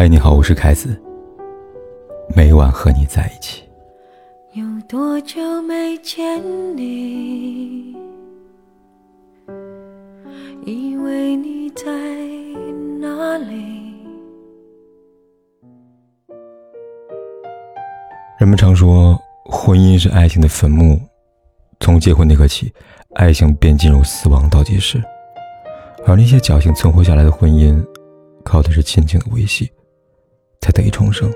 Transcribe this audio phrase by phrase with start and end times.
[0.00, 0.96] 嗨，你好，我是凯子。
[2.32, 3.64] 每晚和你在一起。
[4.52, 6.40] 有多久没见
[6.76, 7.96] 你？
[10.64, 11.84] 以为你在
[13.00, 13.92] 哪里？
[18.38, 21.00] 人们常说，婚姻是爱情的坟墓，
[21.80, 22.72] 从结婚那刻起，
[23.16, 25.02] 爱情便进入死亡倒计时。
[26.06, 27.84] 而那些侥幸存活下来的婚姻，
[28.44, 29.68] 靠的是亲情的维系。
[30.68, 31.32] 才得以重生。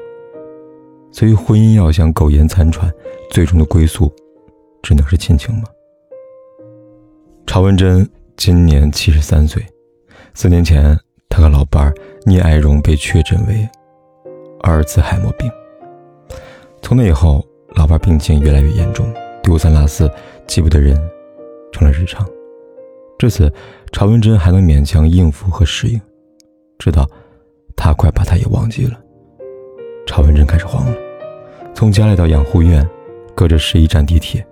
[1.11, 2.93] 所以，婚姻要想苟延残喘，
[3.31, 4.13] 最终的归宿，
[4.83, 5.65] 只能是亲情吗？
[7.47, 9.65] 曹文珍今年七十三岁，
[10.35, 10.99] 四年前，
[11.31, 11.91] 他和老伴
[12.27, 13.67] 聂爱荣被确诊为
[14.61, 15.51] 阿尔茨海默病。
[16.83, 17.43] 从那以后，
[17.75, 19.11] 老伴病情越来越严重，
[19.43, 20.11] 丢三落四、
[20.47, 20.95] 记不得人，
[21.73, 22.27] 成了日常。
[23.19, 23.51] 至此，
[23.93, 25.99] 曹文珍还能勉强应付和适应，
[26.79, 27.09] 直到
[27.75, 28.99] 他快把他也忘记了。
[30.33, 30.97] 文珍开始慌了，
[31.75, 32.89] 从家里到养护院，
[33.35, 34.45] 隔着十一站地铁，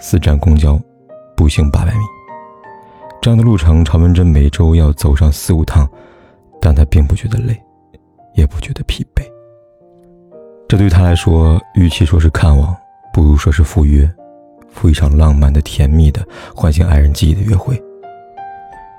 [0.00, 0.76] 四站公交，
[1.36, 2.00] 步行八百米。
[3.20, 5.88] 这样的路程，常文珍每周要走上四五趟，
[6.60, 7.56] 但他并不觉得累，
[8.34, 9.22] 也不觉得疲惫。
[10.68, 12.76] 这对他来说，与其说是看望，
[13.12, 14.10] 不如说是赴约，
[14.70, 16.20] 赴一场浪漫的、甜蜜的、
[16.52, 17.80] 唤醒爱人记忆的约会。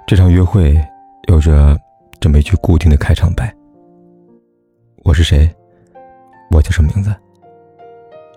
[0.07, 0.81] 这场约会
[1.27, 1.77] 有着
[2.21, 3.53] 这么一句固定的开场白
[5.03, 5.53] ：“我是谁？”
[6.53, 7.11] 我叫什么名字？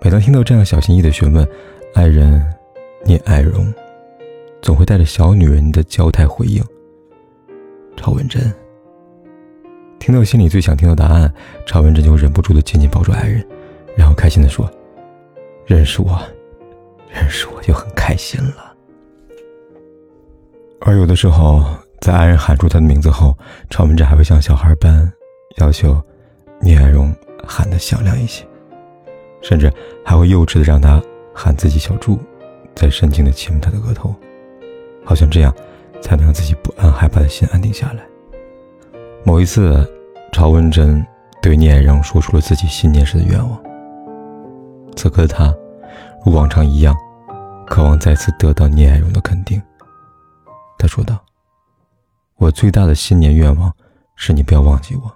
[0.00, 1.46] 每当听到这样小心翼翼的询问，
[1.92, 2.42] 爱人
[3.04, 3.70] 聂爱荣
[4.62, 6.64] 总会带着小女人的娇态回应
[7.94, 8.42] ：“赵文珍。”
[10.00, 11.30] 听到心里最想听到答案，
[11.66, 13.46] 赵文珍就忍不住的紧紧抱住爱人，
[13.94, 14.70] 然后开心的说
[15.66, 16.18] ：“认识我，
[17.12, 18.74] 认识我就很开心了。”
[20.80, 21.62] 而有的时候，
[22.00, 23.36] 在爱人喊出他的名字后，
[23.68, 25.12] 赵文珍还会像小孩般
[25.58, 26.00] 要求
[26.62, 27.14] 聂爱荣。
[27.44, 28.46] 喊得响亮一些，
[29.42, 29.72] 甚至
[30.04, 31.02] 还会幼稚的让他
[31.34, 32.18] 喊自己小猪，
[32.74, 34.14] 再深情的亲吻他的额头，
[35.04, 35.54] 好像这样
[36.00, 38.02] 才能让自己不安害怕的心安定下来。
[39.24, 39.84] 某一次，
[40.32, 41.04] 朝文珍
[41.42, 43.62] 对聂爱荣说出了自己新年时的愿望。
[44.96, 45.54] 此刻的他，
[46.24, 46.96] 如往常一样，
[47.66, 49.60] 渴望再次得到聂爱荣的肯定。
[50.78, 51.18] 他说道
[52.36, 53.72] ：“我最大的新年愿望
[54.14, 55.12] 是你不要忘记我，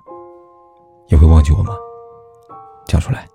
[1.09, 1.75] 你会忘记我吗？”
[2.87, 3.27] 讲出来。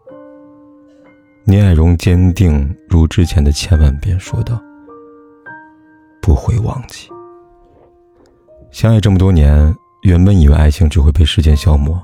[1.45, 4.59] 聂爱荣坚定如之前的千万遍说道
[6.21, 7.07] ：“不会忘记。”
[8.71, 9.73] 相爱这么多年，
[10.03, 12.01] 原本以为爱情只会被时间消磨，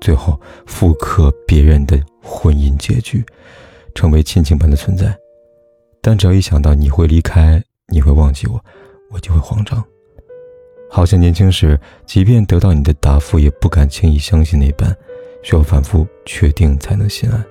[0.00, 3.24] 最后复刻别人的婚姻结局，
[3.94, 5.16] 成为亲情般的存在。
[6.02, 8.62] 但只要一想到你会离开，你会忘记我，
[9.10, 9.82] 我就会慌张，
[10.90, 14.94] 好像年轻时即便得到你的答复，也不敢轻易相信那般。
[15.44, 17.44] 需要反复确定才能心安，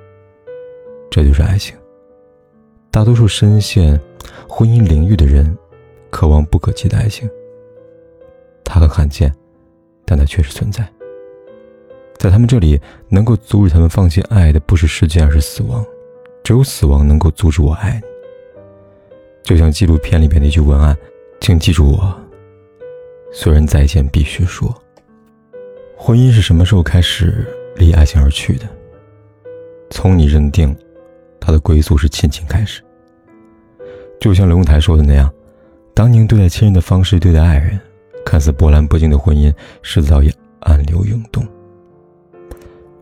[1.11, 1.77] 这就是爱情。
[2.89, 4.01] 大多数深陷
[4.49, 5.55] 婚姻领域的人，
[6.09, 7.29] 渴望不可及的爱情。
[8.63, 9.31] 它很罕见，
[10.05, 10.83] 但它确实存在。
[12.17, 15.85] 在他们这里，能够阻止他们放弃爱的不是时间，而是死亡。
[16.43, 18.07] 只有死亡能够阻止我爱你。
[19.43, 20.97] 就像纪录片里边那句文案
[21.39, 22.19] ：“请记住我，
[23.31, 24.73] 虽然再见必须说。”
[25.95, 27.47] 婚姻是什么时候开始？
[27.75, 28.67] 离爱情而去的，
[29.89, 30.75] 从你认定
[31.39, 32.81] 他的归宿是亲情开始。
[34.19, 35.31] 就像刘永台说的那样，
[35.93, 37.79] 当你用对待亲人的方式对待爱人，
[38.25, 41.45] 看似波澜不惊的婚姻，迟早已暗流涌动。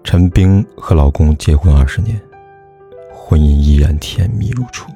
[0.04, 2.20] 陈冰和老公结婚二十年，
[3.14, 4.90] 婚姻依然甜蜜如初，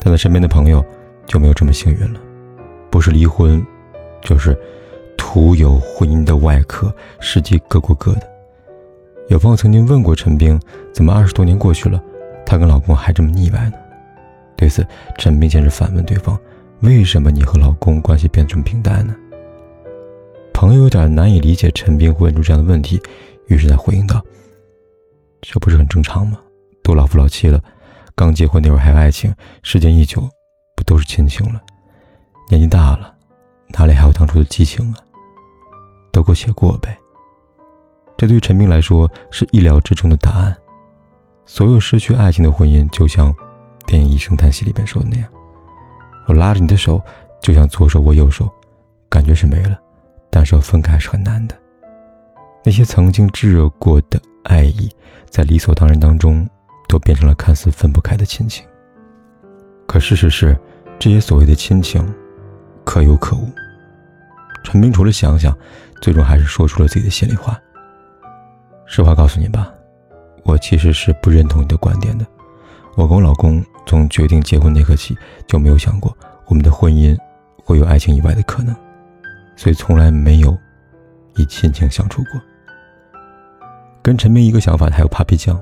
[0.00, 0.82] 但他身边的朋友
[1.26, 2.18] 就没有这么幸运了，
[2.88, 3.64] 不是离婚，
[4.22, 4.58] 就是
[5.18, 6.90] 徒有婚姻的外壳，
[7.20, 8.33] 实际各过各的。
[9.28, 10.60] 有朋友曾经问过陈冰，
[10.92, 12.02] 怎么二十多年过去了，
[12.44, 13.76] 她跟老公还这么腻歪呢？
[14.56, 14.86] 对此，
[15.18, 16.38] 陈冰先是反问对方
[16.80, 19.16] ：“为什么你和老公关系变这么平淡呢？”
[20.52, 23.00] 朋友有点难以理解陈冰会问出这样的问题，
[23.48, 24.22] 于是他回应道
[25.40, 26.38] ：“这不是很正常吗？
[26.82, 27.60] 都老夫老妻了，
[28.14, 30.28] 刚结婚那会儿还有爱情，时间一久，
[30.76, 31.60] 不都是亲情了？
[32.50, 33.14] 年纪大了，
[33.68, 34.96] 哪里还有当初的激情啊？
[36.12, 36.96] 得过且过呗。”
[38.16, 40.56] 这对陈明来说是意料之中的答案。
[41.46, 43.34] 所有失去爱情的婚姻，就像
[43.86, 45.28] 电影《一声叹息》里边说的那样
[46.26, 47.02] ：“我拉着你的手，
[47.42, 48.48] 就像左手握右手，
[49.10, 49.78] 感觉是没了，
[50.30, 51.54] 但是要分开是很难的。”
[52.64, 54.88] 那些曾经炙热过的爱意，
[55.28, 56.48] 在理所当然当中，
[56.88, 58.66] 都变成了看似分不开的亲情。
[59.86, 60.58] 可事实是，
[60.98, 62.02] 这些所谓的亲情，
[62.84, 63.46] 可有可无。
[64.62, 65.54] 陈明除了想想，
[66.00, 67.60] 最终还是说出了自己的心里话。
[68.94, 69.74] 实话告诉你吧，
[70.44, 72.24] 我其实是不认同你的观点的。
[72.94, 75.18] 我跟我老公从决定结婚那刻起
[75.48, 77.18] 就没有想过我们的婚姻
[77.64, 78.72] 会有爱情以外的可能，
[79.56, 80.56] 所以从来没有
[81.34, 82.40] 以亲情相处过。
[84.00, 85.60] 跟陈明一个想法的，还有 Papi 酱。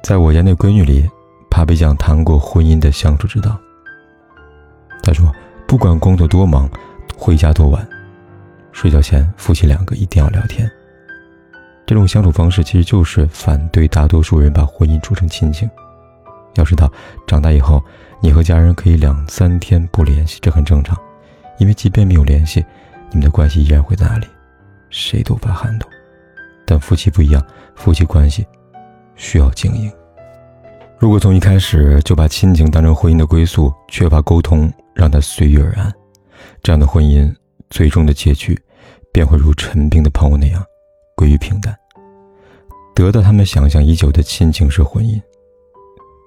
[0.00, 1.10] 在我家那闺女里
[1.50, 3.58] ，Papi 酱谈过婚姻的相处之道。
[5.02, 5.34] 他说，
[5.66, 6.70] 不管工作多忙，
[7.16, 7.84] 回家多晚，
[8.70, 10.70] 睡觉前夫妻两个一定要聊天。
[11.86, 15.68] 这种相处方式其实就是反对大多数人把婚姻处成亲情。
[16.54, 16.90] 要知道，
[17.26, 17.82] 长大以后，
[18.20, 20.96] 你和家人可以两三天不联系，这很正常，
[21.58, 22.64] 因为即便没有联系，
[23.10, 24.26] 你们的关系依然会在那里，
[24.88, 25.90] 谁都无法撼动。
[26.64, 27.44] 但夫妻不一样，
[27.74, 28.46] 夫妻关系
[29.16, 29.92] 需要经营。
[30.96, 35.92] 如果从一开始就把亲情当成婚姻的归宿，缺乏沟通，让它随遇而安，
[36.62, 37.30] 这样的婚姻
[37.68, 38.56] 最终的结局
[39.12, 40.64] 便会如陈冰的朋友那样，
[41.14, 41.76] 归于平淡，
[42.94, 45.20] 得到他们想象已久的亲情式婚姻。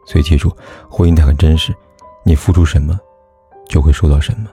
[0.06, 0.52] 所以记住，
[0.90, 1.76] 婚姻它很真实，
[2.24, 2.98] 你付出什么，
[3.68, 4.50] 就会收到什么。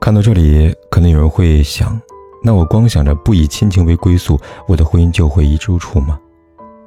[0.00, 2.00] 看到这里，可能有人会想，
[2.42, 6.18] 那我光想着不以亲情为归宿，我的婚姻就会一直如初吗？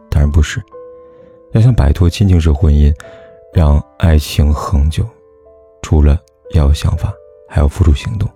[0.09, 0.61] 当然不是。
[1.51, 2.91] 要想摆脱亲情式婚姻，
[3.53, 5.05] 让爱情恒久，
[5.81, 6.17] 除了
[6.53, 7.13] 要有想法，
[7.47, 8.27] 还要付出行动。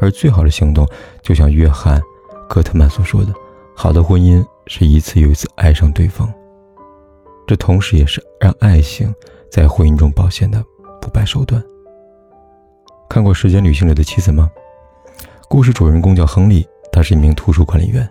[0.00, 0.86] 而最好的行动，
[1.22, 1.98] 就像约翰·
[2.48, 3.32] 戈特曼所说的
[3.76, 6.32] ：“好的婚姻是一次又一次爱上对方。”
[7.46, 9.14] 这同时也是让爱情
[9.50, 10.64] 在婚姻中保鲜的
[11.00, 11.62] 不败手段。
[13.08, 14.50] 看过《时间旅行者的妻子》吗？
[15.48, 18.08] 故事主人公叫亨利，他是一名图书管理员。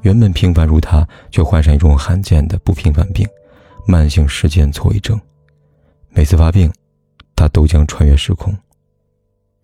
[0.00, 3.26] 原本平凡如他，却患上一种罕见的不平凡病——
[3.86, 5.20] 慢性时间错位症。
[6.08, 6.72] 每次发病，
[7.36, 8.56] 他都将穿越时空。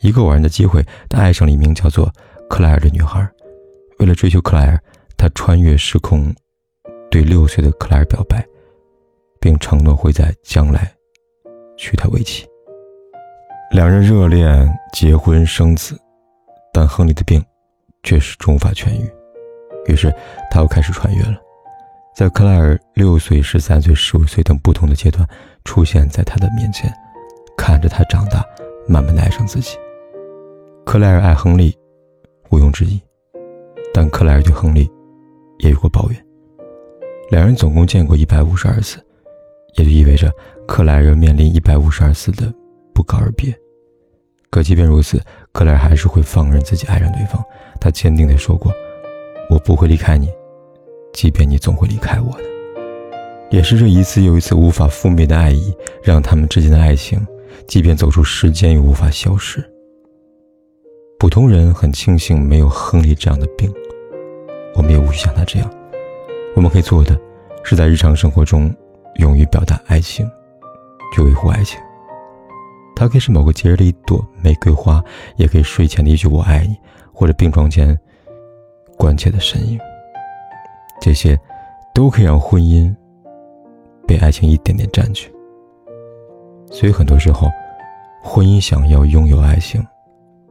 [0.00, 2.12] 一个偶然的机会，他爱上了一名叫做
[2.48, 3.26] 克莱尔的女孩。
[3.98, 4.82] 为了追求克莱尔，
[5.20, 6.34] 他穿越时空，
[7.10, 8.42] 对六岁的克莱尔表白。
[9.42, 10.92] 并承诺会在将来
[11.78, 12.46] 娶她为妻。
[13.72, 15.98] 两人热恋、结婚、生子，
[16.74, 17.42] 但亨利的病
[18.02, 19.10] 却始终无法痊愈。
[19.86, 20.14] 于是，
[20.50, 21.40] 他又开始穿越了，
[22.14, 25.26] 在克莱尔六岁、十三岁、十五岁等不同的阶段
[25.64, 26.92] 出现在他的面前，
[27.56, 28.44] 看着他长大，
[28.86, 29.78] 慢慢的爱上自己。
[30.84, 31.74] 克莱尔爱亨利，
[32.50, 33.00] 毋庸置疑，
[33.94, 34.90] 但克莱尔对亨利
[35.62, 36.26] 也有过抱怨。
[37.30, 38.98] 两人总共见过一百五十二次。
[39.76, 40.28] 也就意味着
[40.66, 42.52] 克莱尔面临一百五十二次的
[42.92, 43.54] 不告而别。
[44.50, 45.22] 可即便如此，
[45.52, 47.40] 克莱尔还是会放任自己爱上对方。
[47.80, 48.72] 他坚定地说过
[49.48, 50.28] ：“我不会离开你，
[51.12, 52.44] 即便你总会离开我的。”
[53.48, 55.72] 也是这一次又一次无法覆灭的爱意，
[56.02, 57.24] 让他们之间的爱情，
[57.68, 59.64] 即便走出时间，也无法消失。
[61.16, 63.72] 普通人很庆幸没有亨利这样的病，
[64.74, 65.70] 我们也无需像他这样。
[66.56, 67.18] 我们可以做的，
[67.62, 68.72] 是在日常生活中。
[69.16, 70.26] 勇于表达爱情，
[71.12, 71.78] 去维护爱情。
[72.94, 75.02] 它可以是某个节日的一朵玫瑰花，
[75.36, 76.76] 也可以睡前的一句“我爱你”，
[77.12, 77.98] 或者病床前
[78.96, 79.78] 关切的身影。
[81.00, 81.38] 这些
[81.92, 82.94] 都可以让婚姻
[84.06, 85.30] 被爱情一点点占据。
[86.70, 87.50] 所以很多时候，
[88.22, 89.84] 婚姻想要拥有爱情，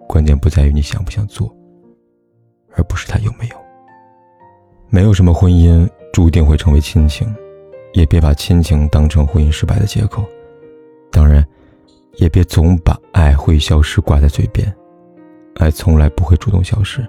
[0.06, 1.50] 关键不在于你想不想做，
[2.76, 3.56] 而不是他有没有。
[4.90, 7.28] 没有什么婚姻注定会成为亲情。
[7.94, 10.24] 也别把亲情当成婚姻失败的借口，
[11.12, 11.44] 当然，
[12.18, 14.72] 也别总把爱会消失挂在嘴边，
[15.56, 17.04] 爱从来不会主动消失。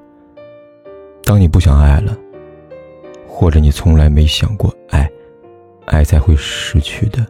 [1.23, 2.17] 当你不想爱了，
[3.29, 5.07] 或者你从来没想过爱，
[5.85, 7.27] 爱才会失去的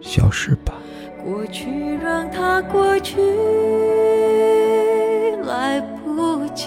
[0.00, 0.74] 消失吧。
[1.22, 3.20] 过去让它过去，
[5.44, 6.66] 来不及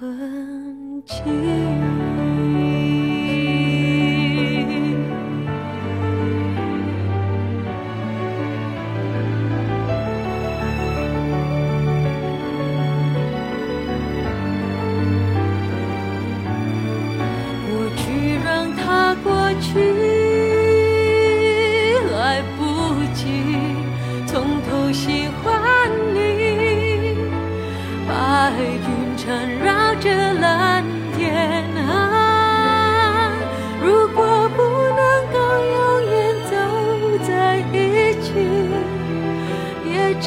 [0.00, 2.67] 痕迹。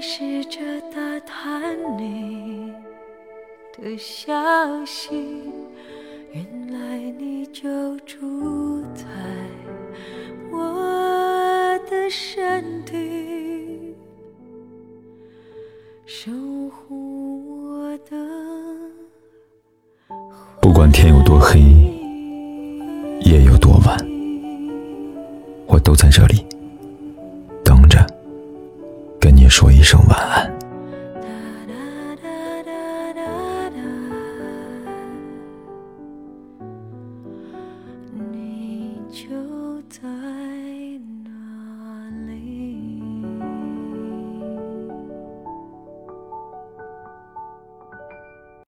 [0.00, 2.72] 试着打探你
[3.76, 4.32] 的消
[4.84, 5.42] 息。
[6.32, 9.04] 原来你就住在
[10.52, 13.94] 我的身体，
[16.04, 16.30] 守
[16.68, 18.16] 护我的。
[20.60, 21.60] 不管天有多黑，
[23.20, 23.98] 夜有多晚，
[25.66, 26.44] 我都在这里
[29.48, 30.57] 说一声晚安。